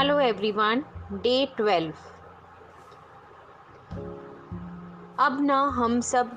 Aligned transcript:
Hello 0.00 0.20
everyone 0.20 0.82
day 1.12 1.32
twelve. 1.56 1.94
अब 5.18 5.40
ना 5.40 5.58
हम 5.74 6.00
सब 6.00 6.30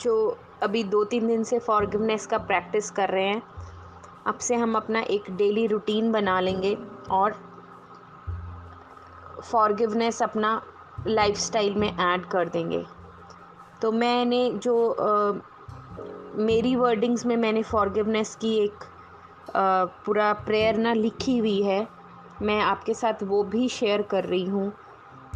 जो 0.00 0.14
अभी 0.62 0.82
दो 0.84 1.02
तीन 1.04 1.26
दिन 1.26 1.42
से 1.44 1.58
फॉरगिवनेस 1.58 2.26
का 2.26 2.38
प्रैक्टिस 2.38 2.90
कर 2.90 3.08
रहे 3.08 3.24
हैं 3.24 3.42
अब 4.26 4.38
से 4.38 4.54
हम 4.54 4.76
अपना 4.76 5.00
एक 5.00 5.30
डेली 5.30 5.66
रूटीन 5.66 6.12
बना 6.12 6.38
लेंगे 6.40 6.76
और 7.10 7.34
फॉरगिवनेस 9.50 10.22
अपना 10.22 10.62
लाइफस्टाइल 11.06 11.74
में 11.74 11.88
ऐड 11.88 12.26
कर 12.26 12.48
देंगे। 12.48 12.84
तो 13.82 13.92
मैंने 13.92 14.50
जो 14.52 14.90
आ, 14.90 15.32
मेरी 16.44 16.76
वर्डिंग्स 16.76 17.26
में 17.26 17.36
मैंने 17.36 17.62
फॉरगिवनेस 17.62 18.36
की 18.36 18.56
एक 18.58 18.90
पूरा 20.06 20.32
प्रेयर 20.32 20.76
ना 20.76 20.92
लिखी 20.92 21.38
हुई 21.38 21.62
है 21.62 21.97
मैं 22.42 22.60
आपके 22.60 22.94
साथ 22.94 23.22
वो 23.22 23.42
भी 23.44 23.68
शेयर 23.68 24.02
कर 24.02 24.24
रही 24.24 24.44
हूँ। 24.44 24.72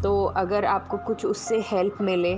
तो 0.02 0.24
अगर 0.36 0.64
आपको 0.64 0.96
कुछ 0.96 1.24
उससे 1.26 1.60
हेल्प 1.60 2.00
मिले, 2.00 2.32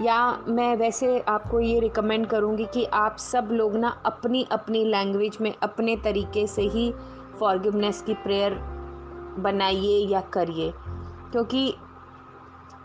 या 0.00 0.18
मैं 0.48 0.74
वैसे 0.76 1.18
आपको 1.20 1.60
ये 1.60 1.80
रिकमेंड 1.80 2.26
करूँगी 2.26 2.64
कि 2.64 2.84
आप 2.84 3.16
सब 3.16 3.48
लोग 3.52 3.76
ना 3.76 3.88
अपनी 4.06 4.46
अपनी 4.52 4.84
लैंग्वेज 4.84 5.38
में 5.40 5.54
अपने 5.62 5.96
तरीके 5.96 6.46
से 6.46 6.62
ही 6.62 6.92
फॉरगिवनेस 7.40 8.02
की 8.02 8.14
प्रेयर 8.14 8.54
बनाइए 9.38 9.98
या 10.08 10.20
करिए। 10.32 10.72
क्योंकि 11.32 11.74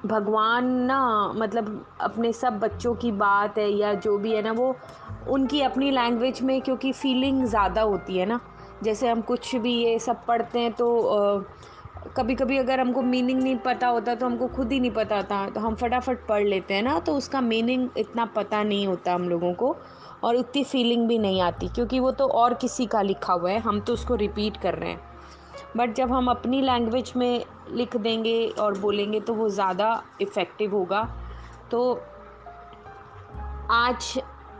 भगवान 0.05 0.65
ना 0.81 1.33
मतलब 1.35 1.85
अपने 2.01 2.31
सब 2.33 2.59
बच्चों 2.59 2.93
की 2.95 3.11
बात 3.11 3.57
है 3.57 3.69
या 3.71 3.93
जो 3.93 4.17
भी 4.17 4.31
है 4.31 4.41
ना, 4.41 4.51
वो 4.51 4.75
उनकी 5.27 5.61
अपनी 5.61 5.91
लैंग्वेज 5.91 6.41
में 6.41 6.61
क्योंकि 6.61 6.91
फीलिंग 6.91 7.43
ज़्यादा 7.45 7.81
होती 7.81 8.17
है 8.17 8.25
ना। 8.25 8.39
जैसे 8.83 9.07
हम 9.07 9.21
कुछ 9.21 9.55
भी 9.55 9.73
ये 9.75 9.97
सब 9.99 10.25
पढ़ते 10.25 10.59
हैं 10.59 10.71
तो 10.73 11.45
कभी 12.17 12.35
कभी 12.35 12.57
अगर 12.57 12.79
हमको 12.79 13.01
मीनिंग 13.01 13.41
नहीं 13.41 13.55
पता 13.57 13.87
होता 13.87 14.15
तो 14.15 14.25
हमको 14.25 14.47
खुद 14.47 14.71
ही 14.71 14.79
नहीं 14.79 14.91
पता 14.91 15.15
होता 15.15 15.45
तो 15.49 15.59
हम 15.59 15.75
फटाफट 15.75 16.25
पढ़ 16.27 16.43
लेते 16.43 16.73
हैं 16.73 16.83
ना 16.83 16.99
तो 16.99 17.15
उसका 17.15 17.41
मीनिंग 17.41 17.87
इतना 17.97 18.25
पता 18.35 18.61
नहीं 18.63 18.87
होता 18.87 19.13
हम 19.13 19.27
लोगों 19.29 19.53
को 19.53 19.75
और 20.23 20.35
उतनी 20.35 20.63
फीलिंग 20.63 21.07
भी 21.07 21.17
नहीं 21.19 21.41
आती, 21.41 21.67
क्योंकि 21.67 21.99
वो 21.99 22.11
तो 22.11 22.27
और 22.27 22.53
किसी 22.53 22.85
का 22.85 23.01
लिखा 23.01 23.33
हुआ 23.33 23.49
है, 23.51 23.59
हम 23.59 23.79
तो 23.79 23.93
उसको 23.93 24.15
रिपीट 24.15 24.57
कर 24.57 24.73
रहे 24.73 24.89
हैं। 24.89 25.01
बट 25.77 25.93
जब 25.95 26.11
हम 26.11 26.29
अपनी 26.29 26.61
लैंग्वेज 26.61 27.11
में 27.15 27.43
लिख 27.71 27.95
देंगे 27.97 28.47
और 28.49 28.77
बोलेंगे 28.79 29.19
तो 29.19 29.33
वो 29.33 29.49
ज़्यादा 29.49 30.01
इफ़ेक्टिव 30.21 30.75
होगा। 30.75 31.01
तो 31.71 31.93
आज 33.71 34.13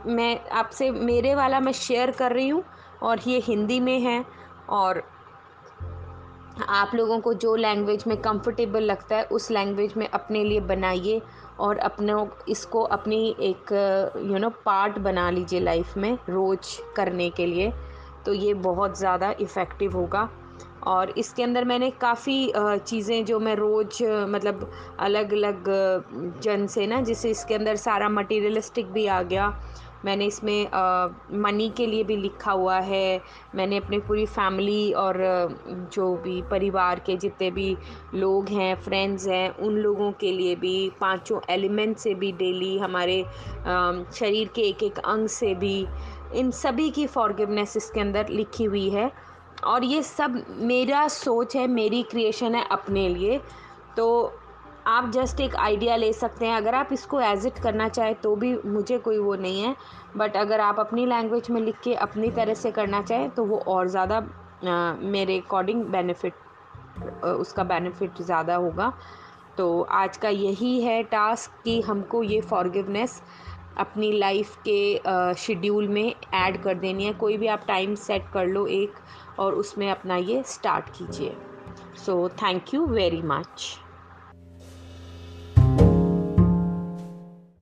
मैं 0.06 0.38
आपसे, 0.50 0.90
मेरे 0.90 1.34
वाला 1.34 1.60
मैं 1.60 1.72
शेयर 1.72 2.10
कर 2.10 2.32
रही 2.32 2.48
हूँ 2.48 2.62
और 3.02 3.20
ये 3.26 3.38
हिंदी 3.38 3.80
में 3.80 3.98
है 4.00 4.24
और 4.70 5.02
आप 6.68 6.94
लोगों 6.94 7.18
को 7.20 7.32
जो 7.34 7.54
लैंग्वेज 7.56 8.04
में 8.06 8.16
कंफर्टेबल 8.16 8.82
लगता 8.82 9.16
है, 9.16 9.24
उस 9.24 9.50
लैंग्वेज 9.50 9.94
में 9.96 10.06
अपने 10.08 10.42
लिए 10.44 10.60
बनाइए 10.62 11.20
और 11.60 11.78
अपने 11.78 12.14
इसको 12.52 12.82
अपनी 12.82 13.36
एक 13.40 13.72
यू 14.30 14.38
नो 14.38 14.50
पार्ट 14.66 14.98
बना 14.98 15.30
लीजिए 15.30 15.60
लाइफ 15.60 15.96
में 15.96 16.18
रोज़ 16.28 16.78
करने 16.96 17.30
के 17.30 17.46
लिए। 17.46 17.72
तो 18.26 18.32
ये 18.32 18.54
बहुत 18.56 18.98
ज़्यादा 18.98 19.34
इफ़ेक्टिव 19.40 19.96
होगा। 19.96 20.28
और 20.86 21.10
इसके 21.10 21.42
अंदर 21.42 21.64
मैंने 21.64 21.90
काफ़ी 21.90 22.52
चीज़ें 22.56 23.24
जो 23.24 23.38
मैं 23.40 23.54
रोज़ 23.56 24.02
मतलब 24.28 24.70
अलग 25.00 25.32
अलग 25.32 25.64
जन 26.42 26.66
से 26.66 26.86
ना, 26.86 27.00
जिससे 27.00 27.30
इसके 27.30 27.54
अंदर 27.54 27.76
सारा 27.76 28.08
मटेरियलिस्टिक 28.08 28.92
भी 28.92 29.06
आ 29.06 29.22
गया 29.22 29.48
मैंने 30.04 30.26
इसमें 30.26 30.68
मनी 31.34 31.68
के 31.76 31.86
लिए 31.86 32.04
भी 32.04 32.16
लिखा 32.16 32.52
हुआ 32.52 32.78
है। 32.80 33.20
मैंने 33.54 33.76
अपनी 33.76 33.98
पूरी 33.98 34.26
फैमिली 34.26 34.92
और 34.94 35.16
जो 35.92 36.14
भी 36.16 36.40
परिवार 36.42 37.00
के 37.06 37.16
जितने 37.16 37.50
भी 37.50 37.76
लोग 38.14 38.48
हैं 38.48 38.74
फ्रेंड्स 38.82 39.26
हैं, 39.28 39.50
उन 39.56 39.76
लोगों 39.76 40.10
के 40.12 40.32
लिए 40.32 40.54
भी, 40.56 40.90
पाँचों 41.00 41.40
एलिमेंट 41.50 41.96
से 41.96 42.14
भी 42.14 42.32
डेली 42.32 42.76
हमारे 42.78 43.22
शरीर 44.14 44.48
के 44.48 44.62
एक 44.62 44.82
एक 44.82 44.98
अंग 44.98 45.28
से 45.28 45.54
भी, 45.54 45.86
इन 46.34 46.50
सभी 46.50 46.90
की 46.90 47.06
फॉरगिवनेस 47.06 47.76
इसके 47.76 48.00
अंदर 48.00 48.28
लिखी 48.28 48.64
हुई 48.64 48.88
है। 48.90 49.10
और 49.64 49.84
ये 49.84 50.02
सब 50.02 50.42
मेरा 50.48 51.06
सोच 51.08 51.56
है, 51.56 51.66
मेरी 51.66 52.02
क्रिएशन 52.02 52.54
है 52.54 52.66
अपने 52.70 53.08
लिए। 53.08 53.40
तो 53.96 54.32
आप 54.88 55.10
जस्ट 55.12 55.40
एक 55.40 55.54
आइडिया 55.56 55.96
ले 55.96 56.12
सकते 56.12 56.46
हैं। 56.46 56.56
अगर 56.56 56.74
आप 56.74 56.88
इसको 56.92 57.20
एजिट 57.20 57.58
करना 57.58 57.88
चाहें 57.88 58.14
तो 58.16 58.34
भी 58.36 58.54
मुझे 58.66 58.98
कोई 58.98 59.18
वो 59.18 59.34
नहीं 59.36 59.62
है। 59.62 59.74
बट 60.16 60.36
अगर 60.36 60.60
आप 60.60 60.78
अपनी 60.80 61.06
लैंग्वेज 61.06 61.50
में 61.50 61.60
लिख 61.60 61.80
के 61.84 61.94
अपनी 61.96 62.30
तरह 62.30 62.54
से 62.54 62.70
करना 62.70 63.02
चाहें 63.02 63.30
तो 63.30 63.44
वो 63.44 63.58
और 63.68 63.88
ज़्यादा 63.88 64.20
मेरे 65.02 65.38
अकॉर्डिंग 65.38 65.82
बेनिफिट 65.86 67.24
उसका 67.24 67.64
बेनिफिट 67.64 68.20
ज़्यादा 68.20 68.54
होगा। 68.56 68.92
तो 69.56 69.80
आज 69.82 70.16
का 70.16 70.28
यही 70.28 70.80
है 70.80 71.02
टास्क 71.02 71.62
कि 71.64 71.80
हमको 71.80 72.22
ये 72.22 72.40
फॉरगिवनेस 72.42 73.22
अपनी 73.78 74.10
लाइफ 74.12 74.56
के 74.68 75.34
शेड्यूल 75.36 75.88
में 75.88 76.14
ऐड 76.34 76.62
कर 76.62 76.74
देनी 76.76 77.04
है। 77.04 77.12
कोई 77.14 77.36
भी 77.36 77.46
आप 77.46 77.64
टाइम 77.68 77.94
सेट 77.96 78.30
कर 78.32 78.46
लो 78.46 78.66
एक, 78.66 78.94
और 79.38 79.54
उसमें 79.54 79.90
अपना 79.90 80.16
ये 80.16 80.42
स्टार्ट 80.46 80.88
कीजिए। 80.88 81.36
So 82.06 82.28
thank 82.42 82.74
you 82.74 82.86
very 82.86 83.22
much 83.24 83.78